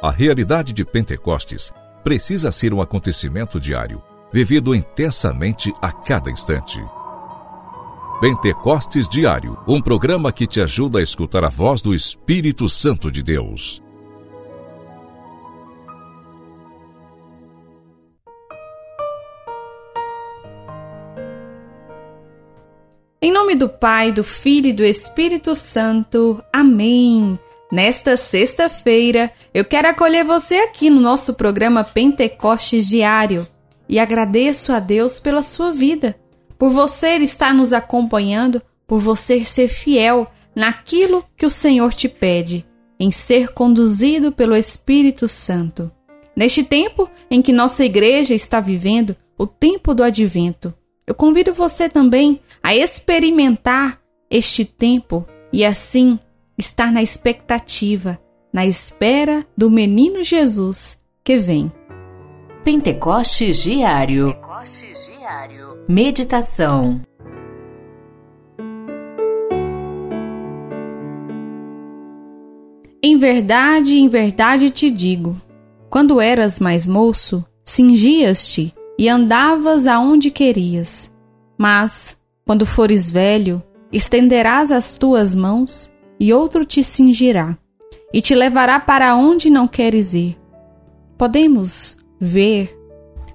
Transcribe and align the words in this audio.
A 0.00 0.12
realidade 0.12 0.72
de 0.72 0.84
Pentecostes 0.84 1.72
precisa 2.04 2.52
ser 2.52 2.72
um 2.72 2.80
acontecimento 2.80 3.58
diário, 3.58 4.00
vivido 4.32 4.72
intensamente 4.72 5.74
a 5.82 5.90
cada 5.90 6.30
instante. 6.30 6.80
Pentecostes 8.20 9.08
Diário, 9.08 9.58
um 9.66 9.82
programa 9.82 10.30
que 10.30 10.46
te 10.46 10.60
ajuda 10.60 11.00
a 11.00 11.02
escutar 11.02 11.42
a 11.42 11.48
voz 11.48 11.80
do 11.80 11.92
Espírito 11.92 12.68
Santo 12.68 13.10
de 13.10 13.24
Deus. 13.24 13.82
Em 23.20 23.32
nome 23.32 23.56
do 23.56 23.68
Pai, 23.68 24.12
do 24.12 24.22
Filho 24.22 24.68
e 24.68 24.72
do 24.72 24.84
Espírito 24.84 25.56
Santo. 25.56 26.40
Amém. 26.52 27.36
Nesta 27.70 28.16
sexta-feira, 28.16 29.30
eu 29.52 29.62
quero 29.62 29.88
acolher 29.88 30.24
você 30.24 30.54
aqui 30.56 30.88
no 30.88 31.00
nosso 31.00 31.34
programa 31.34 31.84
Pentecostes 31.84 32.88
Diário 32.88 33.46
e 33.86 33.98
agradeço 33.98 34.72
a 34.72 34.80
Deus 34.80 35.20
pela 35.20 35.42
sua 35.42 35.70
vida, 35.70 36.18
por 36.58 36.70
você 36.70 37.16
estar 37.16 37.52
nos 37.52 37.74
acompanhando, 37.74 38.62
por 38.86 38.98
você 38.98 39.44
ser 39.44 39.68
fiel 39.68 40.26
naquilo 40.56 41.22
que 41.36 41.44
o 41.44 41.50
Senhor 41.50 41.92
te 41.92 42.08
pede, 42.08 42.66
em 42.98 43.10
ser 43.10 43.52
conduzido 43.52 44.32
pelo 44.32 44.56
Espírito 44.56 45.28
Santo. 45.28 45.92
Neste 46.34 46.64
tempo 46.64 47.10
em 47.30 47.42
que 47.42 47.52
nossa 47.52 47.84
igreja 47.84 48.34
está 48.34 48.60
vivendo, 48.60 49.14
o 49.36 49.46
tempo 49.46 49.94
do 49.94 50.02
advento, 50.02 50.72
eu 51.06 51.14
convido 51.14 51.52
você 51.52 51.86
também 51.86 52.40
a 52.62 52.74
experimentar 52.74 54.00
este 54.30 54.64
tempo 54.64 55.26
e 55.52 55.64
assim 55.66 56.18
estar 56.58 56.90
na 56.90 57.00
expectativa, 57.00 58.18
na 58.52 58.66
espera 58.66 59.46
do 59.56 59.70
menino 59.70 60.24
Jesus 60.24 61.00
que 61.22 61.38
vem. 61.38 61.72
Pentecostes 62.64 63.62
Diário. 63.62 64.34
Pentecostes 64.34 65.06
Diário. 65.06 65.84
Meditação. 65.88 67.00
Em 73.00 73.16
verdade, 73.16 73.96
em 73.96 74.08
verdade 74.08 74.70
te 74.70 74.90
digo: 74.90 75.40
quando 75.88 76.20
eras 76.20 76.58
mais 76.58 76.86
moço, 76.86 77.44
cingias-te 77.64 78.74
e 78.98 79.08
andavas 79.08 79.86
aonde 79.86 80.30
querias. 80.30 81.14
Mas, 81.56 82.20
quando 82.44 82.66
fores 82.66 83.08
velho, 83.08 83.62
estenderás 83.92 84.72
as 84.72 84.96
tuas 84.96 85.34
mãos 85.34 85.90
e 86.18 86.32
outro 86.32 86.64
te 86.64 86.82
cingirá 86.82 87.56
e 88.12 88.20
te 88.20 88.34
levará 88.34 88.80
para 88.80 89.14
onde 89.14 89.50
não 89.50 89.68
queres 89.68 90.14
ir. 90.14 90.38
Podemos 91.16 91.96
ver 92.18 92.76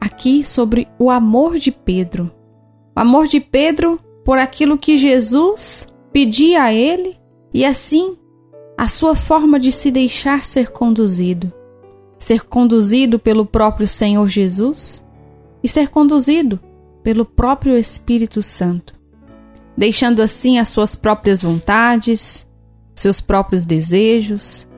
aqui 0.00 0.44
sobre 0.44 0.88
o 0.98 1.10
amor 1.10 1.58
de 1.58 1.70
Pedro. 1.70 2.30
O 2.96 3.00
amor 3.00 3.26
de 3.26 3.40
Pedro 3.40 4.00
por 4.24 4.38
aquilo 4.38 4.78
que 4.78 4.96
Jesus 4.96 5.88
pedia 6.12 6.64
a 6.64 6.72
ele 6.72 7.16
e 7.52 7.64
assim 7.64 8.16
a 8.76 8.88
sua 8.88 9.14
forma 9.14 9.58
de 9.58 9.70
se 9.70 9.90
deixar 9.90 10.44
ser 10.44 10.70
conduzido. 10.70 11.52
Ser 12.18 12.44
conduzido 12.44 13.18
pelo 13.18 13.44
próprio 13.44 13.88
Senhor 13.88 14.26
Jesus 14.28 15.04
e 15.62 15.68
ser 15.68 15.88
conduzido 15.88 16.60
pelo 17.02 17.24
próprio 17.24 17.76
Espírito 17.76 18.42
Santo, 18.42 18.94
deixando 19.76 20.20
assim 20.20 20.58
as 20.58 20.68
suas 20.68 20.94
próprias 20.94 21.42
vontades, 21.42 22.46
seus 23.00 23.20
próprios 23.20 23.64
desejos, 23.64 24.68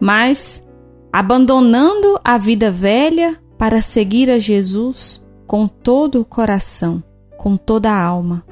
mas 0.00 0.66
abandonando 1.12 2.20
a 2.22 2.36
vida 2.36 2.70
velha 2.70 3.40
para 3.56 3.82
seguir 3.82 4.30
a 4.30 4.38
Jesus 4.38 5.24
com 5.46 5.66
todo 5.66 6.20
o 6.20 6.24
coração, 6.24 7.02
com 7.36 7.56
toda 7.56 7.90
a 7.90 8.00
alma. 8.00 8.44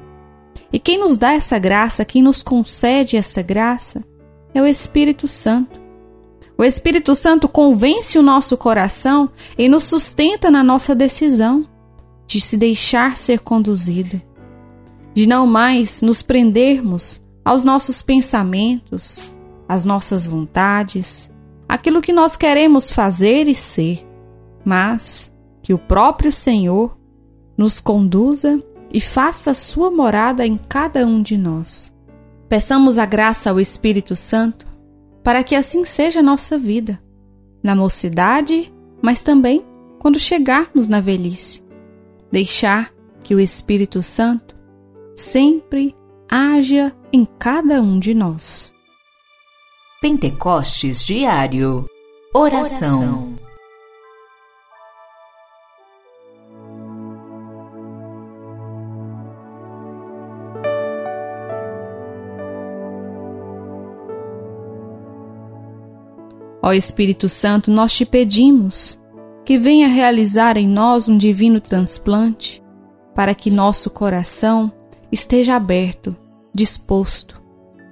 E 0.71 0.79
quem 0.79 0.97
nos 0.97 1.17
dá 1.17 1.33
essa 1.33 1.59
graça, 1.59 2.03
quem 2.03 2.21
nos 2.21 2.41
concede 2.41 3.15
essa 3.15 3.41
graça, 3.41 4.03
é 4.53 4.61
o 4.61 4.65
Espírito 4.65 5.27
Santo. 5.27 5.79
O 6.57 6.63
Espírito 6.63 7.13
Santo 7.13 7.47
convence 7.47 8.17
o 8.17 8.23
nosso 8.23 8.57
coração 8.57 9.29
e 9.57 9.69
nos 9.69 9.83
sustenta 9.83 10.49
na 10.49 10.63
nossa 10.63 10.95
decisão 10.95 11.67
de 12.25 12.41
se 12.41 12.57
deixar 12.57 13.17
ser 13.17 13.39
conduzido, 13.39 14.19
de 15.13 15.27
não 15.27 15.45
mais 15.45 16.01
nos 16.01 16.21
prendermos 16.21 17.21
aos 17.47 17.63
nossos 17.63 18.01
pensamentos, 18.01 19.31
às 19.69 19.85
nossas 19.85 20.27
vontades, 20.27 21.31
aquilo 21.65 22.01
que 22.01 22.11
nós 22.11 22.35
queremos 22.35 22.91
fazer 22.91 23.47
e 23.47 23.55
ser, 23.55 24.05
mas 24.65 25.33
que 25.63 25.73
o 25.73 25.77
próprio 25.77 26.29
Senhor 26.29 26.97
nos 27.57 27.79
conduza 27.79 28.61
e 28.91 28.99
faça 28.99 29.53
sua 29.53 29.89
morada 29.89 30.45
em 30.45 30.57
cada 30.57 31.05
um 31.05 31.21
de 31.21 31.37
nós. 31.37 31.95
Peçamos 32.49 32.99
a 32.99 33.05
graça 33.05 33.49
ao 33.49 33.61
Espírito 33.61 34.13
Santo 34.13 34.67
para 35.23 35.41
que 35.41 35.55
assim 35.55 35.85
seja 35.85 36.19
a 36.19 36.23
nossa 36.23 36.57
vida, 36.57 37.01
na 37.63 37.73
mocidade, 37.73 38.73
mas 39.01 39.21
também 39.21 39.65
quando 39.99 40.19
chegarmos 40.19 40.89
na 40.89 40.99
velhice 40.99 41.63
deixar 42.29 42.93
que 43.23 43.33
o 43.33 43.39
Espírito 43.39 44.03
Santo 44.03 44.53
sempre 45.15 45.95
haja 46.29 46.95
em 47.11 47.25
cada 47.25 47.81
um 47.81 47.99
de 47.99 48.13
nós. 48.13 48.73
Pentecostes 50.01 51.05
Diário 51.05 51.87
Oração, 52.33 53.35
Ó 66.61 66.73
Espírito 66.73 67.29
Santo, 67.29 67.71
nós 67.71 67.93
te 67.93 68.05
pedimos 68.05 68.99
que 69.45 69.57
venha 69.57 69.87
realizar 69.87 70.57
em 70.57 70.67
nós 70.67 71.07
um 71.07 71.17
divino 71.17 71.61
transplante, 71.61 72.61
para 73.15 73.33
que 73.33 73.49
nosso 73.49 73.89
coração 73.89 74.69
esteja 75.11 75.55
aberto, 75.55 76.15
disposto, 76.53 77.41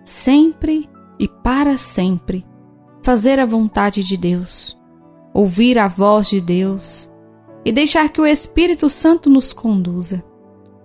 sempre 0.03 0.89
e 1.19 1.27
para 1.27 1.77
sempre, 1.77 2.45
fazer 3.03 3.39
a 3.39 3.45
vontade 3.45 4.03
de 4.03 4.17
Deus, 4.17 4.77
ouvir 5.33 5.77
a 5.77 5.87
voz 5.87 6.29
de 6.29 6.41
Deus 6.41 7.09
e 7.63 7.71
deixar 7.71 8.09
que 8.09 8.21
o 8.21 8.25
Espírito 8.25 8.89
Santo 8.89 9.29
nos 9.29 9.53
conduza. 9.53 10.23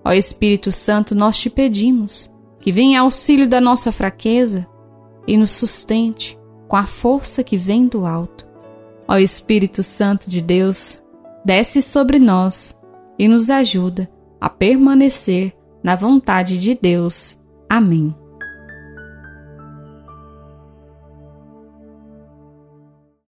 Ó 0.04 0.12
Espírito 0.12 0.72
Santo, 0.72 1.14
nós 1.14 1.38
te 1.38 1.50
pedimos 1.50 2.30
que 2.58 2.72
venha 2.72 3.00
auxílio 3.00 3.48
da 3.48 3.60
nossa 3.60 3.92
fraqueza 3.92 4.66
e 5.26 5.36
nos 5.36 5.50
sustente 5.50 6.38
com 6.68 6.76
a 6.76 6.86
força 6.86 7.44
que 7.44 7.56
vem 7.56 7.86
do 7.86 8.06
alto 8.06 8.50
Ó 9.10 9.16
Espírito 9.16 9.82
Santo 9.82 10.30
de 10.30 10.40
Deus, 10.40 11.02
desce 11.44 11.82
sobre 11.82 12.20
nós 12.20 12.78
e 13.18 13.26
nos 13.26 13.50
ajuda 13.50 14.08
a 14.40 14.48
permanecer 14.48 15.52
na 15.82 15.96
vontade 15.96 16.58
de 16.58 16.74
Deus. 16.74 17.38
Amém. 17.68 18.14